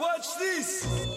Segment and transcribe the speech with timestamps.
[0.00, 1.09] Watch this.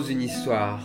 [0.00, 0.80] Une histoire.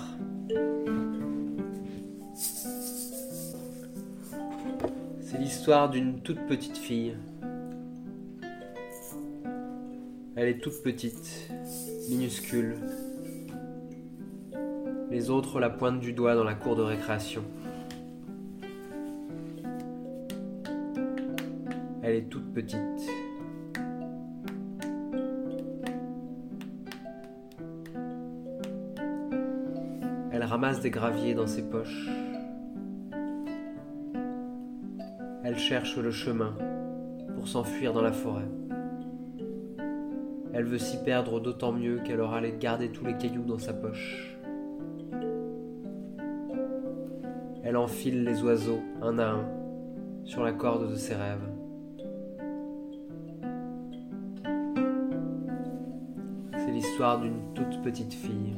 [5.21, 7.15] C'est l'histoire d'une toute petite fille.
[10.35, 11.49] Elle est toute petite,
[12.09, 12.75] minuscule.
[15.09, 17.43] Les autres la pointent du doigt dans la cour de récréation.
[22.03, 23.26] Elle est toute petite.
[30.47, 32.07] Ramasse des graviers dans ses poches.
[35.43, 36.55] Elle cherche le chemin
[37.35, 38.47] pour s'enfuir dans la forêt.
[40.53, 44.37] Elle veut s'y perdre d'autant mieux qu'elle aura garder tous les cailloux dans sa poche.
[47.63, 49.45] Elle enfile les oiseaux un à un
[50.23, 51.49] sur la corde de ses rêves.
[56.57, 58.57] C'est l'histoire d'une toute petite fille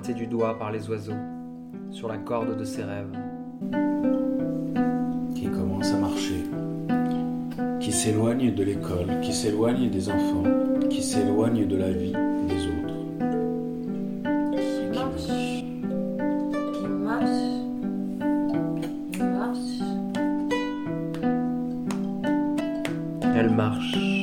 [0.00, 1.12] du doigt par les oiseaux
[1.90, 3.14] sur la corde de ses rêves.
[5.34, 6.44] qui commence à marcher,
[7.80, 10.44] qui s'éloigne de l'école, qui s'éloigne des enfants,
[10.88, 12.12] qui s'éloigne de la vie
[12.48, 12.94] des autres.
[14.56, 15.64] Qui marche.
[16.72, 17.28] Qui marche.
[19.12, 19.82] Qui marche.
[23.36, 24.21] Elle marche.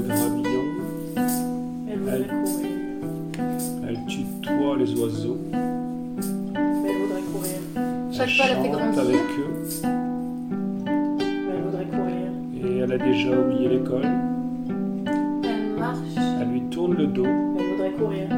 [0.00, 0.68] De gravillons.
[1.90, 2.68] Elle voudrait courir.
[3.88, 5.38] Elle tutoie les oiseaux.
[5.52, 5.58] Mais
[6.58, 7.58] elle voudrait courir.
[7.76, 9.00] Elle Chaque pas la fait chante grandir.
[9.00, 9.54] avec eux.
[10.84, 12.28] Mais elle voudrait courir.
[12.64, 14.06] Et elle a déjà oublié l'école.
[15.44, 15.98] Elle marche.
[16.40, 18.28] Elle lui tourne le dos Mais elle voudrait courir.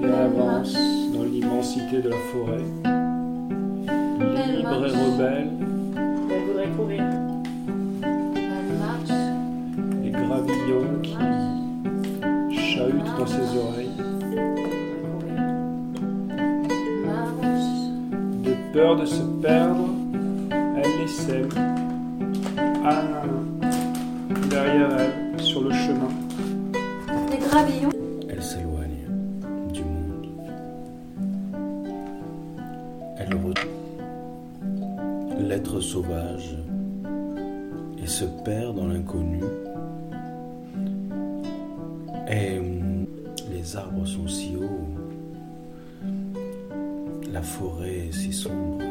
[0.00, 0.74] et elle avance
[1.14, 2.64] dans l'immensité de la forêt.
[4.58, 5.48] Libre et rebelle,
[6.28, 7.02] Mais elle voudrait courir.
[11.02, 13.90] Qui chahutent dans ses oreilles.
[18.44, 19.88] De peur de se perdre,
[20.50, 21.48] elle les sème
[22.58, 26.08] un à un derrière elle sur le chemin.
[27.30, 27.90] Les gravillons.
[28.28, 29.06] Elle s'éloigne
[29.72, 30.26] du monde.
[33.18, 33.70] Elle retrouve
[35.38, 36.56] l'être sauvage
[38.02, 39.42] et se perd dans l'inconnu.
[43.78, 44.88] Arbres sont si hauts,
[47.32, 48.82] la forêt si sombre,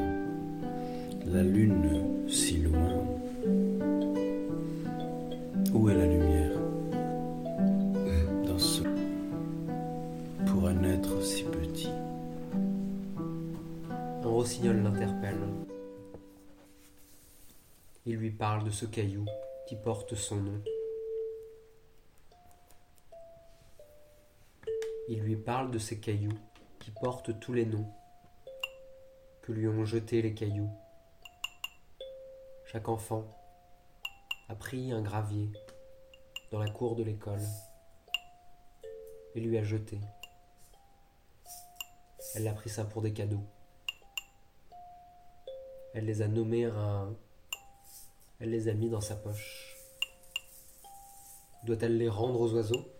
[1.25, 3.03] la lune si loin.
[5.73, 6.57] Où est la lumière
[8.47, 8.83] dans ce
[10.45, 11.91] pour un être si petit?
[14.23, 15.35] Un rossignol l'interpelle.
[18.05, 19.25] Il lui parle de ce caillou
[19.67, 20.61] qui porte son nom.
[25.09, 26.37] Il lui parle de ces cailloux
[26.79, 27.89] qui portent tous les noms
[29.41, 30.69] que lui ont jetés les cailloux.
[32.65, 33.23] Chaque enfant
[34.49, 35.49] a pris un gravier
[36.51, 37.39] dans la cour de l'école
[39.33, 40.01] et lui a jeté.
[42.35, 43.45] Elle a pris ça pour des cadeaux.
[45.93, 47.15] Elle les a nommés un.
[48.41, 49.77] Elle les a mis dans sa poche.
[51.63, 52.96] Doit-elle les rendre aux oiseaux?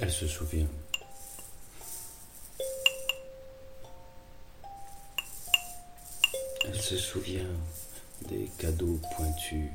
[0.00, 0.66] Elle se souvient.
[6.64, 7.54] Elle se souvient
[8.28, 9.70] des cadeaux pointus,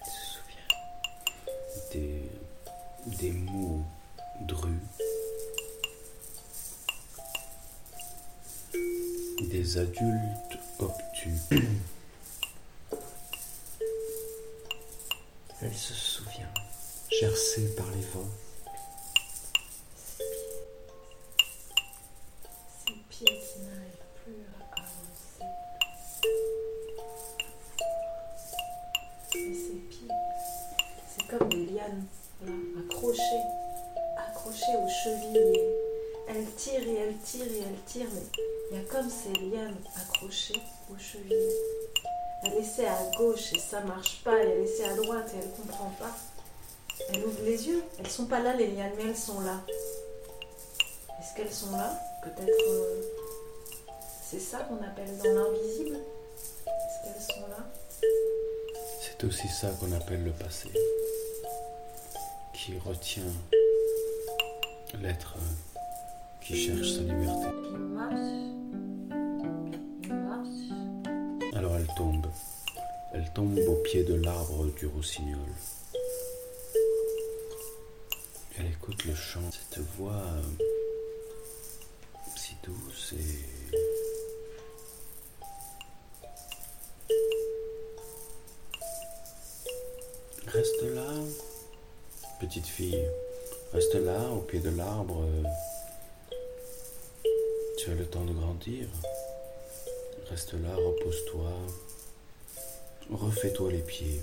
[0.00, 0.72] Elle se souvient.
[1.92, 2.22] des,
[3.18, 3.84] des mots
[4.42, 4.80] drus,
[9.50, 11.40] des adultes obtus.
[15.62, 16.11] Elle se souvient.
[17.22, 18.28] Par les vents.
[22.84, 25.46] Ces pieds qui n'arrivent plus à avancer.
[29.30, 30.10] Pieds,
[31.06, 32.06] c'est comme des lianes,
[32.90, 33.46] accrochées,
[34.18, 35.60] accrochées aux chevilles.
[36.28, 38.26] Elle tire et elle tire et elle tire, mais
[38.72, 40.60] il y a comme ces lianes accrochées
[40.90, 41.54] aux chevilles.
[42.42, 45.90] Elle essaie à gauche et ça marche pas, elle essaie à droite et elle comprend
[46.00, 46.16] pas.
[47.52, 49.60] Les yeux, elles sont pas là les lianes, mais elles sont là.
[51.20, 52.00] Est-ce qu'elles sont là?
[52.22, 52.48] Peut-être.
[52.48, 53.02] euh,
[54.24, 55.96] c'est ça qu'on appelle dans l'invisible
[56.66, 57.58] Est-ce qu'elles sont là?
[59.02, 60.70] C'est aussi ça qu'on appelle le passé,
[62.54, 63.22] qui retient
[65.02, 65.36] l'être
[66.40, 67.48] qui cherche sa liberté.
[67.70, 68.16] Il marche.
[70.04, 71.54] Il marche.
[71.54, 72.26] Alors elle tombe.
[73.12, 75.38] Elle tombe au pied de l'arbre du rossignol.
[79.06, 80.64] Le chant, cette voix euh,
[82.36, 83.72] si douce et...
[90.46, 91.08] Reste là,
[92.38, 93.02] petite fille.
[93.72, 95.26] Reste là, au pied de l'arbre.
[97.78, 98.86] Tu as le temps de grandir.
[100.28, 101.50] Reste là, repose-toi.
[103.10, 104.20] Refais-toi les pieds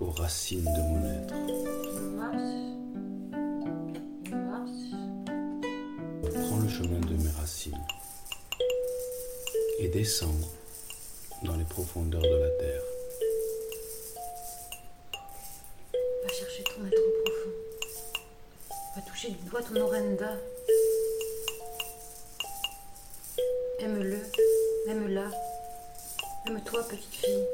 [0.00, 2.73] aux racines de mon être.
[6.76, 7.86] Chemin de mes racines
[9.78, 10.40] et descends
[11.44, 12.82] dans les profondeurs de la terre.
[16.24, 17.50] Va chercher ton être profond.
[18.96, 20.36] Va toucher du doigt ton orenda.
[23.78, 24.18] Aime-le,
[24.88, 25.30] aime-la.
[26.48, 27.46] Aime-toi, petite fille.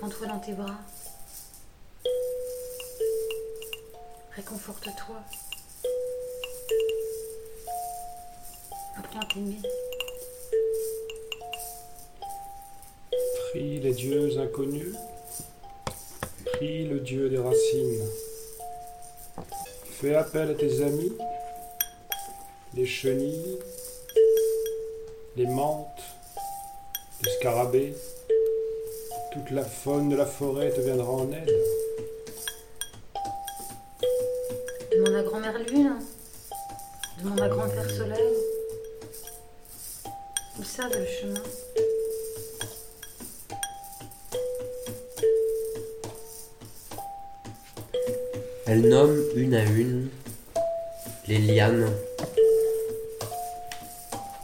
[0.00, 0.78] Prends-toi dans tes bras.
[4.34, 5.22] Réconforte-toi.
[13.50, 14.94] Prie les dieux inconnus.
[16.44, 18.04] Prie le dieu des racines.
[20.00, 21.12] Fais appel à tes amis,
[22.74, 23.58] les chenilles,
[25.36, 26.02] les menthes,
[27.24, 27.94] les scarabées.
[29.32, 31.52] Toute la faune de la forêt te viendra en aide.
[34.92, 35.98] Demande à grand-mère Lune.
[37.22, 38.57] Demande à grand-père Soleil.
[40.64, 41.42] Savent le chemin.
[48.66, 50.08] Elle nomme une à une
[51.26, 51.90] les lianes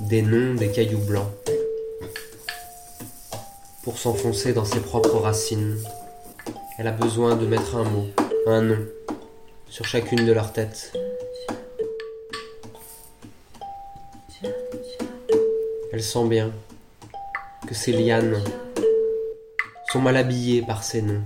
[0.01, 1.31] des noms des cailloux blancs
[3.83, 5.79] pour s'enfoncer dans ses propres racines.
[6.79, 8.07] Elle a besoin de mettre un mot,
[8.47, 8.87] un nom,
[9.69, 10.93] sur chacune de leurs têtes.
[15.95, 16.51] Elle sent bien
[17.69, 18.43] que ces lianes
[19.93, 21.23] sont mal habillées par ces noms,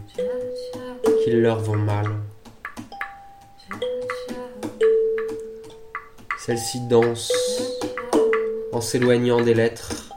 [1.24, 2.04] qu'ils leur vont mal.
[6.38, 7.32] Celle-ci danse
[8.70, 10.10] en s'éloignant des lettres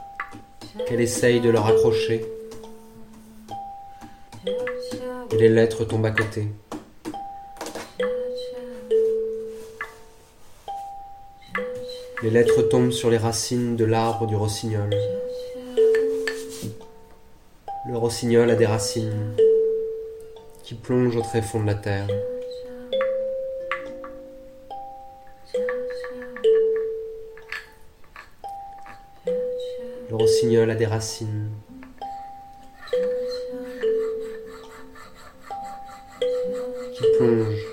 [0.86, 2.22] qu'elle essaye de leur accrocher.
[5.30, 6.48] Et les lettres tombent à côté.
[12.22, 14.90] Les lettres tombent sur les racines de l'arbre du rossignol.
[17.88, 19.34] Le rossignol a des racines
[20.62, 22.06] qui plongent au très fond de la terre.
[30.08, 31.50] Le rossignol a des racines
[36.94, 37.66] qui plongent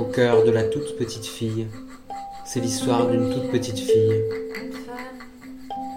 [0.00, 1.68] au cœur de la toute petite fille.
[2.54, 4.22] C'est l'histoire d'une toute petite fille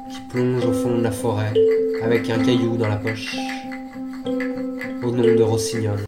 [0.10, 1.54] qui plonge au fond de la forêt
[2.02, 3.38] avec un caillou dans la poche
[5.04, 6.07] au nom de rossignol.